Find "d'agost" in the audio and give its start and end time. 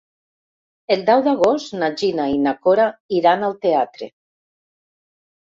1.27-1.75